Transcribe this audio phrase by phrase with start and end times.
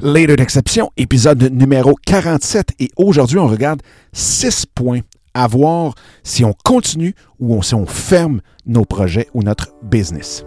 [0.00, 2.72] Later d'exception, épisode numéro 47.
[2.80, 3.80] Et aujourd'hui, on regarde
[4.12, 5.00] 6 points
[5.34, 5.94] à voir
[6.24, 10.44] si on continue ou si on ferme nos projets ou notre business.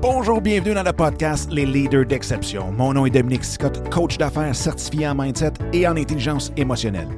[0.00, 2.72] Bonjour, bienvenue dans le podcast Les Leaders d'exception.
[2.72, 7.08] Mon nom est Dominique Scott, coach d'affaires certifié en mindset et en intelligence émotionnelle.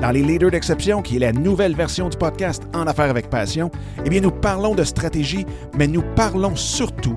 [0.00, 3.72] Dans les Leaders d'exception, qui est la nouvelle version du podcast En affaires avec passion,
[4.04, 5.44] eh bien nous parlons de stratégie,
[5.76, 7.16] mais nous parlons surtout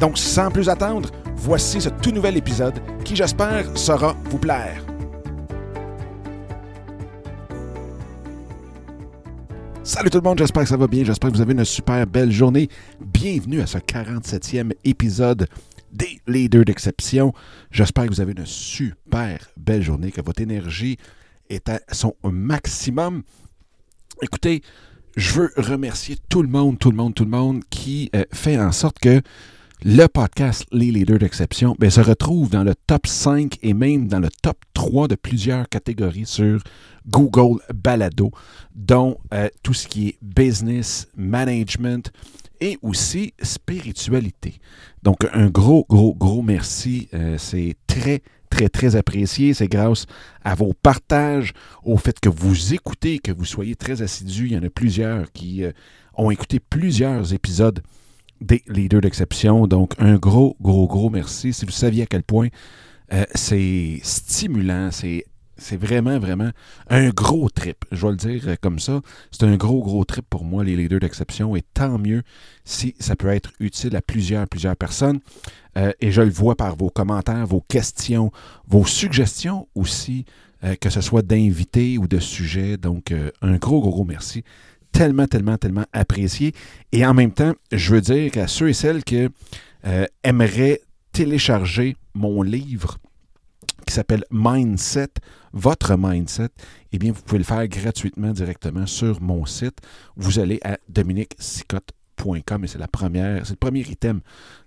[0.00, 4.82] Donc, sans plus attendre, voici ce tout nouvel épisode qui, j'espère, saura vous plaire.
[9.82, 12.06] Salut tout le monde, j'espère que ça va bien, j'espère que vous avez une super
[12.06, 12.68] belle journée.
[12.98, 15.46] Bienvenue à ce 47e épisode
[15.92, 17.34] des Leaders d'exception.
[17.70, 20.96] J'espère que vous avez une super belle journée, que votre énergie
[21.50, 23.22] est à son maximum.
[24.22, 24.62] Écoutez,
[25.16, 28.58] je veux remercier tout le monde, tout le monde, tout le monde qui euh, fait
[28.58, 29.20] en sorte que
[29.82, 34.20] le podcast Les Leaders d'exception ben, se retrouve dans le top 5 et même dans
[34.20, 36.62] le top 3 de plusieurs catégories sur
[37.06, 38.30] Google Balado,
[38.74, 42.12] dont euh, tout ce qui est business, management
[42.60, 44.60] et aussi spiritualité.
[45.02, 47.08] Donc un gros, gros, gros merci.
[47.14, 49.54] Euh, c'est très, très, très apprécié.
[49.54, 50.04] C'est grâce
[50.44, 54.48] à vos partages, au fait que vous écoutez, que vous soyez très assidus.
[54.48, 55.72] Il y en a plusieurs qui euh,
[56.14, 57.80] ont écouté plusieurs épisodes
[58.40, 59.66] des leaders d'exception.
[59.66, 61.52] Donc, un gros, gros, gros merci.
[61.52, 62.48] Si vous saviez à quel point
[63.12, 66.50] euh, c'est stimulant, c'est vraiment, vraiment
[66.88, 67.84] un gros trip.
[67.92, 69.00] Je vais le dire euh, comme ça.
[69.30, 71.54] C'est un gros, gros trip pour moi, les leaders d'exception.
[71.56, 72.22] Et tant mieux
[72.64, 75.20] si ça peut être utile à plusieurs, plusieurs personnes.
[75.76, 78.32] Euh, et je le vois par vos commentaires, vos questions,
[78.66, 80.24] vos suggestions aussi,
[80.82, 82.76] que ce soit d'invités ou de sujets.
[82.76, 84.44] Donc, un gros, gros, gros merci
[84.92, 86.54] tellement, tellement, tellement apprécié.
[86.92, 89.28] Et en même temps, je veux dire qu'à ceux et celles qui
[89.86, 90.80] euh, aimeraient
[91.12, 92.98] télécharger mon livre
[93.86, 95.08] qui s'appelle Mindset,
[95.52, 96.50] votre mindset,
[96.92, 99.78] eh bien, vous pouvez le faire gratuitement directement sur mon site.
[100.16, 104.20] Vous allez à dominiquesicotte.com et c'est la première, c'est le premier item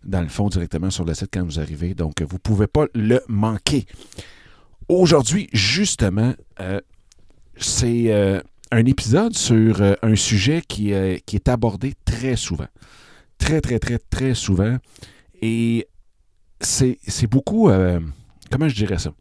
[0.03, 1.93] dans le fond directement sur le site quand vous arrivez.
[1.93, 3.85] Donc, vous ne pouvez pas le manquer.
[4.89, 6.81] Aujourd'hui, justement, euh,
[7.57, 8.41] c'est euh,
[8.73, 12.67] un épisode sur euh, un sujet qui, euh, qui, est abordé très souvent.
[13.37, 14.77] Très, très, très, très souvent.
[15.41, 15.87] Et
[16.59, 17.69] c'est beaucoup...
[17.69, 17.99] Euh,
[18.49, 19.13] comment je dirais ça?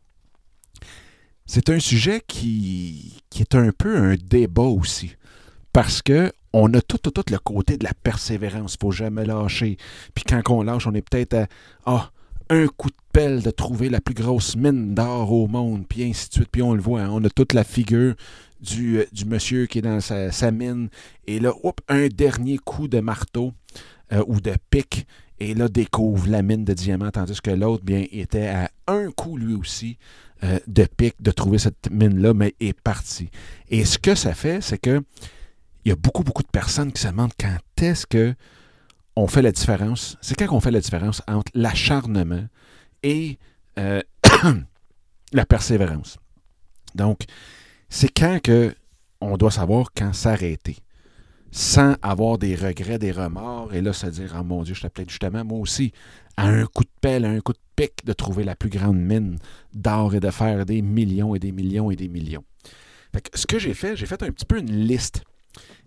[1.44, 5.16] C'est un sujet qui, qui, est un peu un débat aussi.
[5.72, 8.74] Parce que on a tout, tout, tout le côté de la persévérance.
[8.74, 9.76] Il ne faut jamais lâcher.
[10.14, 11.46] Puis quand on lâche, on est peut-être à
[11.84, 12.10] ah,
[12.48, 16.28] un coup de pelle de trouver la plus grosse mine d'or au monde, puis ainsi
[16.28, 16.48] de suite.
[16.50, 17.10] Puis on le voit, hein.
[17.10, 18.14] on a toute la figure
[18.70, 20.88] euh, du, monsieur qui est dans sa, mine.
[21.26, 21.52] Et là,
[21.88, 23.52] un dernier coup de marteau
[24.12, 25.06] euh, ou de pic.
[25.40, 29.36] Et là, découvre la mine de diamants, tandis que l'autre, bien, était à un coup
[29.36, 29.98] lui aussi
[30.44, 33.28] euh, de pic de trouver cette mine-là, mais est parti.
[33.68, 35.02] Et ce que ça fait, c'est que
[35.84, 38.34] il y a beaucoup, beaucoup de personnes qui se demandent quand est-ce que
[39.16, 40.16] on fait la différence.
[40.20, 42.46] C'est quand on fait la différence entre l'acharnement
[43.02, 43.36] et
[45.32, 46.18] la persévérance.
[46.94, 47.24] Donc,
[47.94, 48.74] c'est quand que
[49.20, 50.78] on doit savoir quand s'arrêter
[51.50, 55.04] sans avoir des regrets, des remords, et là se dire, oh mon Dieu, je t'appelais
[55.06, 55.92] justement, moi aussi,
[56.38, 58.96] à un coup de pelle, à un coup de pic, de trouver la plus grande
[58.96, 59.38] mine
[59.74, 62.42] d'or et de faire des millions et des millions et des millions.
[63.34, 65.22] ce que j'ai fait, j'ai fait un petit peu une liste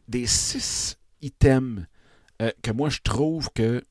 [0.08, 1.88] des six items
[2.44, 3.84] euh, que moi je trouve que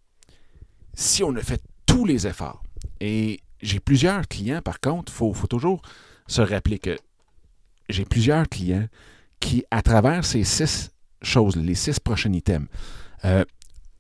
[0.95, 2.63] si on a fait tous les efforts,
[3.01, 5.83] et j'ai plusieurs clients par contre, il faut, faut toujours
[6.29, 6.97] se rappeler que
[7.89, 8.89] j'ai plusieurs clients
[9.41, 10.91] qui, à travers ces six
[11.23, 12.69] choses, les six prochains items,
[13.25, 13.45] euh,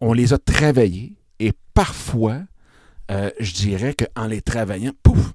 [0.00, 2.42] on les a travaillés et parfois,
[3.10, 5.34] euh, je dirais qu'en les travaillant, pouf,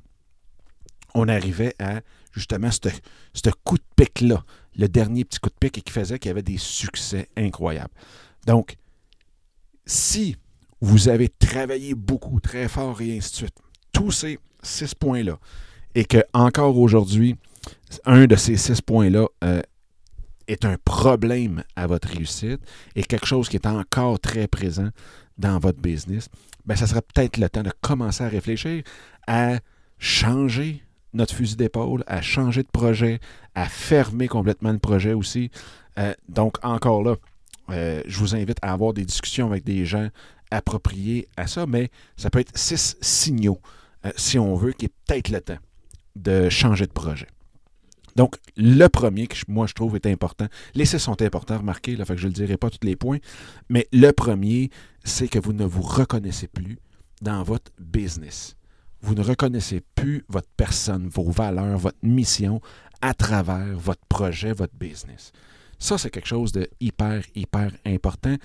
[1.13, 2.01] on arrivait à
[2.31, 4.43] justement ce coup de pic-là,
[4.75, 7.93] le dernier petit coup de pic et qui faisait qu'il y avait des succès incroyables.
[8.45, 8.77] Donc,
[9.85, 10.37] si
[10.81, 13.55] vous avez travaillé beaucoup, très fort et ainsi de suite,
[13.91, 15.39] tous ces six points-là,
[15.95, 17.35] et que encore aujourd'hui,
[18.05, 19.61] un de ces six points-là euh,
[20.47, 22.61] est un problème à votre réussite
[22.95, 24.89] et quelque chose qui est encore très présent
[25.37, 26.29] dans votre business,
[26.65, 28.83] bien, ça serait peut-être le temps de commencer à réfléchir
[29.27, 29.59] à
[29.97, 30.83] changer
[31.13, 33.19] notre fusil d'épaule, à changer de projet,
[33.55, 35.49] à fermer complètement le projet aussi.
[35.97, 37.15] Euh, donc, encore là,
[37.71, 40.09] euh, je vous invite à avoir des discussions avec des gens
[40.51, 43.59] appropriés à ça, mais ça peut être six signaux,
[44.15, 45.59] si on veut, qui est peut-être le temps
[46.15, 47.27] de changer de projet.
[48.15, 52.05] Donc, le premier que moi je trouve est important, les six sont importants, remarquez, là,
[52.05, 53.19] fait que je ne dirai pas tous les points,
[53.69, 54.69] mais le premier,
[55.03, 56.77] c'est que vous ne vous reconnaissez plus
[57.21, 58.55] dans votre business.
[59.01, 62.59] Vous ne reconnaissez plus votre personne, vos valeurs, votre mission
[63.01, 65.31] à travers votre projet, votre business.
[65.79, 68.35] Ça, c'est quelque chose de hyper, hyper important.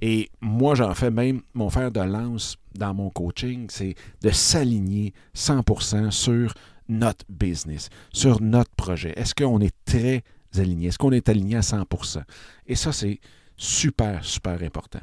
[0.00, 5.12] Et moi, j'en fais même mon fer de lance dans mon coaching, c'est de s'aligner
[5.34, 6.54] 100% sur
[6.88, 9.12] notre business, sur notre projet?
[9.16, 10.22] Est-ce qu'on est très
[10.56, 10.88] aligné?
[10.88, 12.22] Est-ce qu'on est aligné à 100%?
[12.66, 13.20] Et ça, c'est
[13.56, 15.00] super, super important.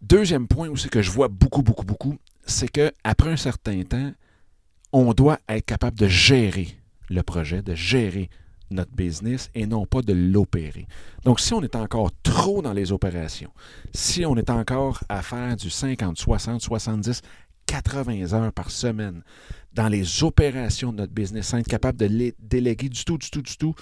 [0.00, 4.12] Deuxième point aussi que je vois beaucoup, beaucoup, beaucoup, c'est qu'après un certain temps,
[4.92, 6.68] on doit être capable de gérer
[7.10, 8.30] le projet, de gérer
[8.70, 10.86] notre business et non pas de l'opérer.
[11.24, 13.50] Donc, si on est encore trop dans les opérations,
[13.92, 17.22] si on est encore à faire du 50, 60, 70,
[17.68, 19.22] 80 heures par semaine
[19.74, 23.30] dans les opérations de notre business, sans être capable de les déléguer du tout, du
[23.30, 23.74] tout, du tout,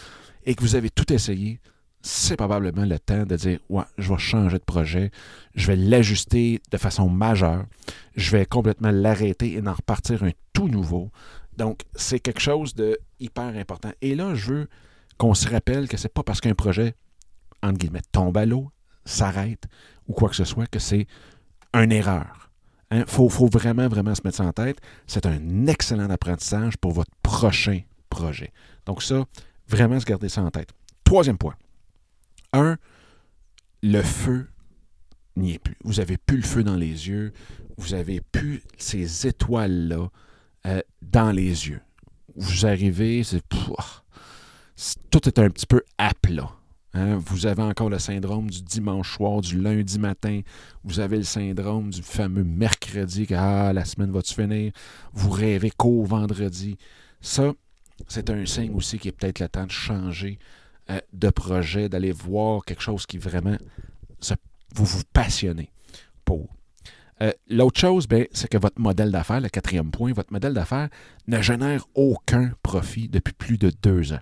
[0.45, 1.61] et que vous avez tout essayé,
[2.03, 5.11] c'est probablement le temps de dire Ouais, je vais changer de projet,
[5.55, 7.65] je vais l'ajuster de façon majeure,
[8.17, 11.11] je vais complètement l'arrêter et en repartir un tout nouveau.
[11.57, 13.93] Donc, c'est quelque chose de hyper important.
[14.03, 14.69] Et là, je veux
[15.17, 16.95] qu'on se rappelle que c'est pas parce qu'un projet,
[17.63, 18.71] entre guillemets, tombe à l'eau,
[19.05, 19.65] s'arrête
[20.09, 21.07] ou quoi que ce soit, que c'est
[21.73, 22.46] une erreur.
[22.93, 23.05] Il hein.
[23.07, 24.79] faut, vraiment, vraiment se mettre ça en tête.
[25.07, 27.81] C'est un excellent apprentissage pour votre prochain
[28.11, 28.53] projet.
[28.85, 29.25] Donc ça,
[29.69, 30.71] vraiment se garder ça en tête.
[31.05, 31.57] Troisième point.
[32.53, 32.77] Un,
[33.83, 34.49] le feu
[35.37, 35.77] n'y est plus.
[35.85, 37.33] Vous n'avez plus le feu dans les yeux.
[37.77, 40.09] Vous n'avez plus ces étoiles-là
[40.67, 41.81] euh, dans les yeux.
[42.37, 43.43] Vous arrivez, c'est,
[45.11, 46.51] tout est un petit peu à plat.
[46.97, 47.19] Hein.
[47.27, 50.41] Vous avez encore le syndrome du dimanche soir, du lundi matin.
[50.85, 54.73] Vous avez le syndrome du fameux mercredi, que ah, la semaine va-tu finir?
[55.13, 56.77] Vous rêvez qu'au vendredi.
[57.21, 57.53] Ça,
[58.09, 60.39] c'est un signe aussi qui est peut-être le temps de changer
[60.91, 63.57] euh, de projet, d'aller voir quelque chose qui vraiment
[64.75, 65.71] vous vous passionnez
[66.25, 66.49] pour.
[67.23, 70.89] Euh, l'autre chose, ben, c'est que votre modèle d'affaires, le quatrième point, votre modèle d'affaires
[71.27, 74.21] ne génère aucun profit depuis plus de deux ans.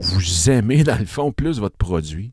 [0.00, 2.32] Vous aimez, dans le fond, plus votre produit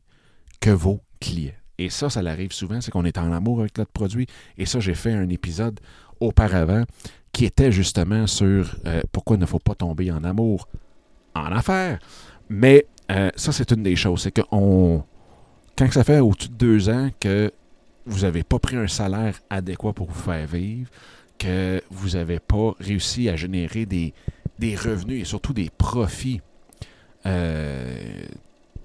[0.60, 1.52] que vos clients.
[1.78, 4.26] Et ça, ça arrive souvent, c'est qu'on est en amour avec notre produit.
[4.56, 5.78] Et ça, j'ai fait un épisode
[6.18, 6.84] auparavant
[7.32, 10.66] qui était justement sur euh, pourquoi il ne faut pas tomber en amour
[11.34, 11.98] en affaires.
[12.48, 14.22] Mais euh, ça, c'est une des choses.
[14.22, 17.52] C'est que quand ça fait au-dessus de deux ans que
[18.06, 20.90] vous n'avez pas pris un salaire adéquat pour vous faire vivre,
[21.38, 24.14] que vous n'avez pas réussi à générer des,
[24.76, 26.40] revenus et surtout des profits
[27.28, 28.26] euh,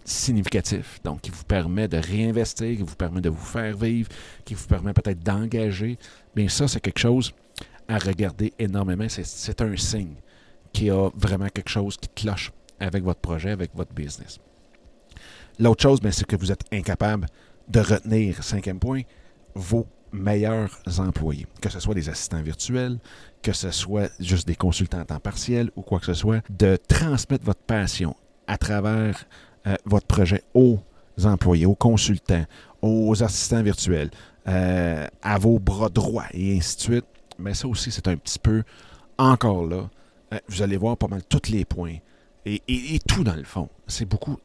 [0.06, 4.10] significatifs, donc qui vous permet de réinvestir, qui vous permet de vous faire vivre,
[4.44, 5.98] qui vous permet peut-être d'engager,
[6.36, 7.34] bien ça, c'est quelque chose
[7.88, 9.08] à regarder énormément.
[9.08, 10.16] C'est un signe
[10.74, 14.40] qu'il y a vraiment quelque chose qui cloche avec votre projet, avec votre business.
[15.60, 17.28] L'autre chose, c'est que vous êtes incapable
[17.70, 19.04] de retenir, cinquième point,
[19.56, 23.00] vos meilleurs employés, que ce soit des assistants virtuels,
[23.42, 26.78] que ce soit juste des consultants en temps partiel ou quoi que ce soit, de
[26.88, 28.16] transmettre votre passion
[28.48, 29.26] à travers
[29.68, 30.80] euh, votre projet aux
[31.24, 32.46] employés, aux consultants,
[32.82, 34.12] aux assistants virtuels,
[34.48, 37.06] euh, à vos bras droits et ainsi de suite.
[37.40, 38.64] Mais ça aussi, c'est un petit peu
[39.18, 39.90] encore là.
[40.34, 41.98] Euh, vous allez voir pas mal tous les points
[42.46, 43.70] et, et tout dans le fond.
[43.88, 44.38] C'est beaucoup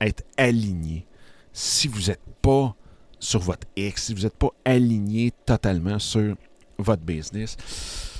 [0.00, 1.06] être aligné
[1.52, 2.74] si vous n'êtes pas
[3.18, 6.36] sur votre X, si vous n'êtes pas aligné totalement sur
[6.78, 7.56] votre business,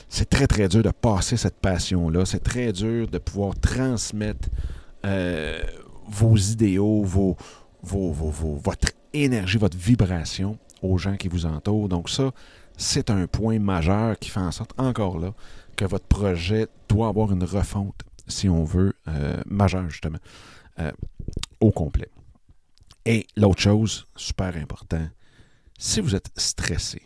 [0.09, 2.25] c'est très, très dur de passer cette passion-là.
[2.25, 4.49] C'est très dur de pouvoir transmettre
[5.07, 5.63] euh,
[6.09, 7.37] vos idéaux, vos,
[7.83, 11.89] votre énergie, votre vibration aux gens qui vous entourent.
[11.89, 12.33] Donc ça,
[12.77, 15.33] c'est un point majeur qui fait en sorte, encore là,
[15.77, 20.19] que votre projet doit avoir une refonte, si on veut, euh, majeure justement,
[20.81, 20.91] euh,
[21.61, 22.11] au complet.
[23.05, 25.09] Et l'autre chose, super important,
[25.79, 27.03] si vous êtes stressé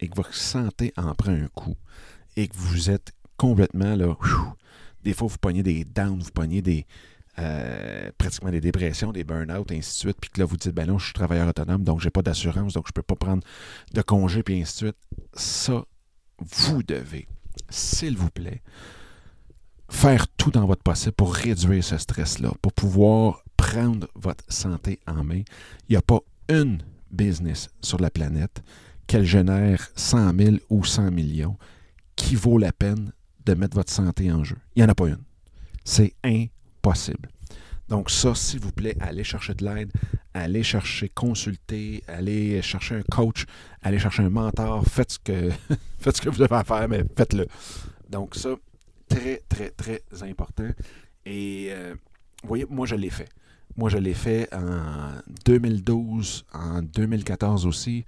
[0.00, 1.76] et que votre santé en prend un coup
[2.36, 4.16] et que vous êtes complètement là,
[5.04, 6.86] des fois vous pognez des downs, vous pognez des
[7.38, 10.74] euh, pratiquement des dépressions, des burn-out, et ainsi de suite, puis que là vous dites,
[10.74, 13.42] ben non, je suis travailleur autonome, donc j'ai pas d'assurance, donc je peux pas prendre
[13.92, 14.96] de congé, puis ainsi de suite.
[15.34, 15.84] Ça,
[16.38, 17.28] vous devez,
[17.68, 18.62] s'il vous plaît,
[19.88, 25.24] faire tout dans votre possible pour réduire ce stress-là, pour pouvoir prendre votre santé en
[25.24, 25.42] main.
[25.88, 28.62] Il n'y a pas une business sur la planète
[29.06, 31.56] qu'elle génère 100 000 ou 100 millions
[32.16, 33.12] qui vaut la peine
[33.44, 34.56] de mettre votre santé en jeu.
[34.74, 35.22] Il n'y en a pas une.
[35.84, 36.55] C'est impossible.
[37.88, 39.92] Donc ça, s'il vous plaît, allez chercher de l'aide,
[40.34, 43.44] allez chercher, consulter, allez chercher un coach,
[43.82, 45.50] allez chercher un mentor, faites ce que,
[46.00, 47.46] faites ce que vous devez faire, mais faites-le.
[48.10, 48.56] Donc ça,
[49.08, 50.68] très, très, très important.
[51.24, 51.94] Et euh,
[52.42, 53.28] vous voyez, moi, je l'ai fait.
[53.76, 58.04] Moi, je l'ai fait en 2012, en 2014 aussi.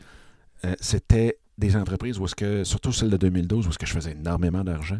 [0.65, 3.93] Euh, c'était des entreprises où est-ce que, surtout celle de 2012, où est-ce que je
[3.93, 4.99] faisais énormément d'argent,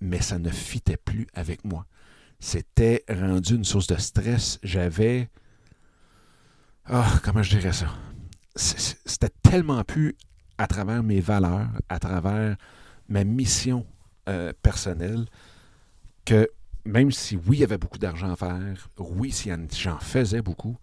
[0.00, 1.86] mais ça ne fitait plus avec moi.
[2.40, 4.58] C'était rendu une source de stress.
[4.62, 5.28] J'avais.
[6.86, 7.86] Ah, comment je dirais ça?
[8.56, 10.16] C'était tellement plus
[10.58, 12.56] à travers mes valeurs, à travers
[13.08, 13.86] ma mission
[14.28, 15.26] euh, personnelle,
[16.24, 16.48] que
[16.84, 20.76] même si oui, il y avait beaucoup d'argent à faire, oui, si j'en faisais beaucoup,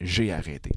[0.00, 0.70] j'ai arrêté.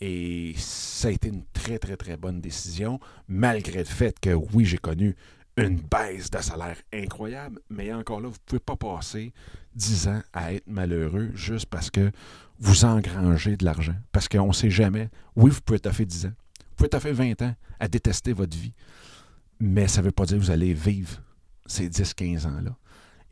[0.00, 4.64] Et ça a été une très, très, très bonne décision, malgré le fait que oui,
[4.64, 5.14] j'ai connu
[5.56, 9.32] une baisse de salaire incroyable, mais encore là, vous ne pouvez pas passer
[9.74, 12.10] 10 ans à être malheureux juste parce que
[12.58, 13.96] vous engrangez de l'argent.
[14.12, 15.10] Parce qu'on ne sait jamais.
[15.36, 16.32] Oui, vous pouvez fait 10 ans.
[16.76, 18.72] Vous pouvez fait 20 ans à détester votre vie.
[19.60, 21.20] Mais ça ne veut pas dire que vous allez vivre
[21.66, 22.76] ces 10-15 ans-là.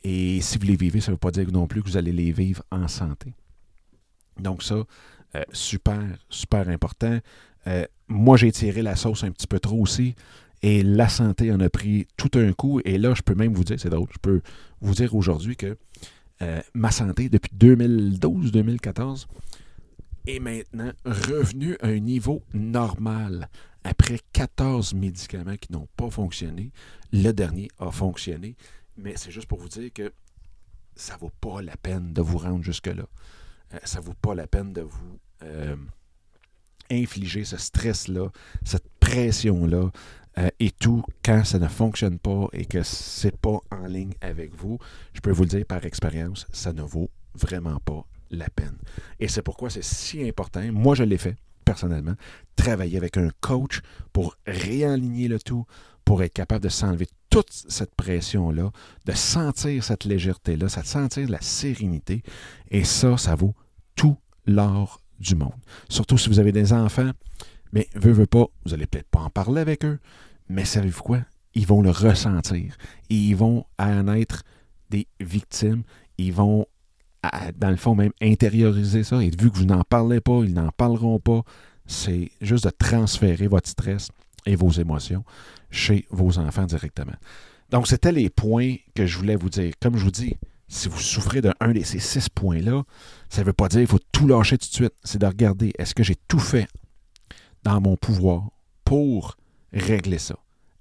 [0.03, 2.11] Et si vous les vivez, ça ne veut pas dire non plus que vous allez
[2.11, 3.33] les vivre en santé.
[4.39, 4.83] Donc ça,
[5.35, 7.19] euh, super, super important.
[7.67, 10.15] Euh, moi, j'ai tiré la sauce un petit peu trop aussi.
[10.63, 12.81] Et la santé en a pris tout un coup.
[12.85, 14.41] Et là, je peux même vous dire, c'est drôle, je peux
[14.79, 15.77] vous dire aujourd'hui que
[16.41, 19.27] euh, ma santé, depuis 2012-2014,
[20.27, 23.49] est maintenant revenue à un niveau normal.
[23.83, 26.71] Après 14 médicaments qui n'ont pas fonctionné,
[27.11, 28.55] le dernier a fonctionné.
[28.97, 30.11] Mais c'est juste pour vous dire que
[30.95, 33.05] ça ne vaut pas la peine de vous rendre jusque-là.
[33.73, 35.75] Euh, ça ne vaut pas la peine de vous euh,
[36.91, 38.29] infliger ce stress-là,
[38.63, 39.91] cette pression-là,
[40.37, 44.55] euh, et tout quand ça ne fonctionne pas et que c'est pas en ligne avec
[44.55, 44.79] vous,
[45.13, 48.77] je peux vous le dire par expérience, ça ne vaut vraiment pas la peine.
[49.19, 50.61] Et c'est pourquoi c'est si important.
[50.71, 51.35] Moi, je l'ai fait
[51.65, 52.15] personnellement,
[52.55, 53.81] travailler avec un coach
[54.13, 55.65] pour réaligner le tout,
[56.03, 58.71] pour être capable de s'enlever toute cette pression-là,
[59.05, 62.23] de sentir cette légèreté-là, de sentir la sérénité.
[62.69, 63.55] Et ça, ça vaut
[63.95, 65.53] tout l'or du monde.
[65.87, 67.11] Surtout si vous avez des enfants,
[67.73, 69.99] mais veut, veut pas, vous n'allez peut-être pas en parler avec eux,
[70.49, 71.19] mais savez-vous quoi?
[71.53, 72.75] Ils vont le ressentir.
[73.09, 74.43] Ils vont en être
[74.89, 75.83] des victimes.
[76.17, 76.65] Ils vont,
[77.57, 79.21] dans le fond, même intérioriser ça.
[79.21, 81.41] Et vu que vous n'en parlez pas, ils n'en parleront pas.
[81.85, 84.09] C'est juste de transférer votre stress
[84.45, 85.25] et vos émotions
[85.71, 87.15] chez vos enfants directement.
[87.69, 89.73] Donc, c'était les points que je voulais vous dire.
[89.81, 90.37] Comme je vous dis,
[90.67, 92.83] si vous souffrez d'un de ces six points-là,
[93.29, 94.93] ça ne veut pas dire qu'il faut tout lâcher tout de suite.
[95.03, 96.67] C'est de regarder, est-ce que j'ai tout fait
[97.63, 98.49] dans mon pouvoir
[98.83, 99.37] pour
[99.73, 100.35] régler ça?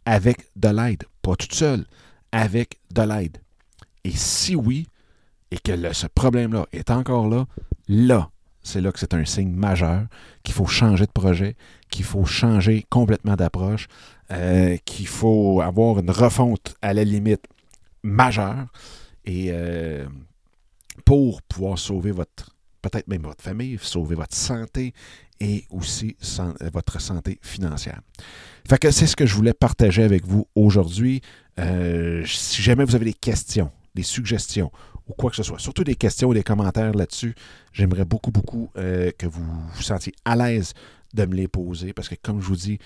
[0.04, 1.84] Avec de l'aide, pas toute seule,
[2.32, 3.38] avec de l'aide.
[4.04, 4.88] Et si oui,
[5.50, 7.46] et que ce problème-là est encore là,
[7.88, 8.30] là,
[8.62, 10.06] c'est là que c'est un signe majeur
[10.42, 11.56] qu'il faut changer de projet,
[11.90, 13.88] qu'il faut changer complètement d'approche,
[14.30, 17.46] euh, qu'il faut avoir une refonte à la limite
[18.02, 18.66] majeure
[19.24, 20.06] et euh,
[21.04, 24.94] pour pouvoir sauver votre peut-être même votre famille, sauver votre santé
[25.40, 26.16] et aussi
[26.72, 28.00] votre santé financière.
[28.68, 31.22] C'est ce que je voulais partager avec vous aujourd'hui.
[31.58, 34.70] Euh, si jamais vous avez des questions, des suggestions
[35.08, 37.34] ou quoi que ce soit, surtout des questions ou des commentaires là-dessus,
[37.72, 39.44] j'aimerais beaucoup, beaucoup euh, que vous
[39.74, 40.72] vous sentiez à l'aise
[41.14, 42.78] de me les poser parce que, comme je vous dis,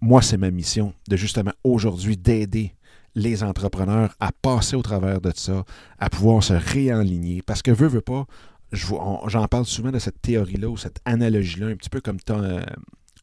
[0.00, 2.74] moi, c'est ma mission de justement aujourd'hui d'aider
[3.14, 5.64] les entrepreneurs à passer au travers de ça,
[5.98, 7.42] à pouvoir se réaligner.
[7.42, 8.26] Parce que, veut, veut pas,
[8.72, 12.62] j'en parle souvent de cette théorie-là ou cette analogie-là, un petit peu comme euh,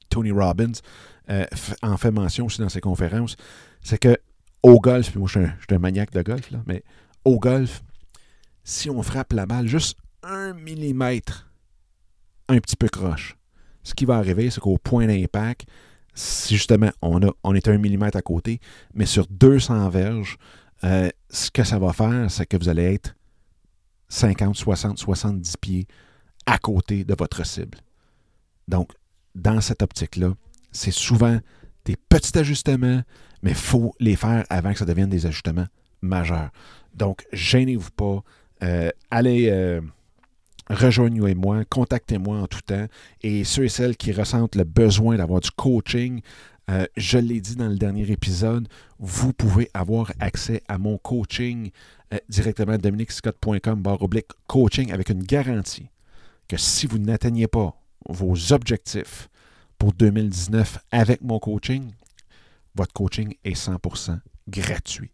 [0.09, 0.71] Tony Robbins
[1.29, 1.45] euh,
[1.81, 3.35] en fait mention aussi dans ses conférences.
[3.81, 4.17] C'est que
[4.63, 6.83] au golf, puis moi je suis, un, maniaque de golf, là, mais
[7.23, 7.83] au golf,
[8.63, 11.51] si on frappe la balle juste un millimètre
[12.47, 13.37] un petit peu croche,
[13.83, 15.67] ce qui va arriver, c'est qu'au point d'impact,
[16.15, 18.59] si justement on, a, on est un millimètre à côté,
[18.95, 20.37] mais sur 200 verges,
[20.83, 23.15] euh, ce que ça va faire, c'est que vous allez être
[24.09, 25.87] 50, 60, 70 pieds
[26.45, 27.77] à côté de votre cible.
[28.67, 28.91] Donc,
[29.33, 30.33] dans cette optique-là,
[30.71, 31.39] c'est souvent
[31.85, 33.01] des petits ajustements,
[33.41, 35.67] mais il faut les faire avant que ça devienne des ajustements
[36.01, 36.49] majeurs.
[36.93, 38.23] Donc, gênez-vous pas.
[38.63, 39.81] Euh, allez, euh,
[40.69, 42.87] rejoignez-moi, contactez-moi en tout temps.
[43.21, 46.21] Et ceux et celles qui ressentent le besoin d'avoir du coaching,
[46.69, 48.67] euh, je l'ai dit dans le dernier épisode,
[48.99, 51.69] vous pouvez avoir accès à mon coaching
[52.13, 55.89] euh, directement à dominicscott.com oblique coaching avec une garantie
[56.47, 57.75] que si vous n'atteignez pas
[58.07, 59.29] vos objectifs
[59.77, 61.91] pour 2019 avec mon coaching,
[62.75, 65.11] votre coaching est 100% gratuit.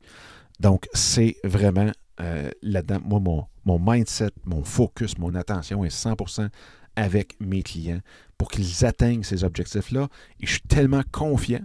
[0.59, 1.91] Donc, c'est vraiment
[2.21, 6.49] euh, là-dedans, moi, mon, mindset, mon focus, mon attention est 100%
[6.95, 8.01] avec mes clients
[8.37, 10.07] pour qu'ils atteignent ces objectifs-là.
[10.39, 11.61] Et je suis tellement confiant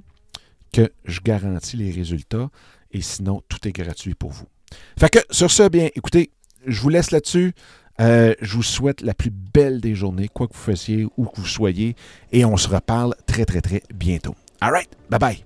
[0.72, 2.48] que je garantis les résultats.
[2.92, 4.46] Et sinon, tout est gratuit pour vous.
[4.98, 6.30] Fait que sur ce, bien, écoutez,
[6.66, 7.52] je vous laisse là-dessus.
[8.00, 11.40] Euh, je vous souhaite la plus belle des journées, quoi que vous fassiez, où que
[11.40, 11.96] vous soyez.
[12.32, 14.34] Et on se reparle très, très, très bientôt.
[14.60, 15.45] All right, bye bye.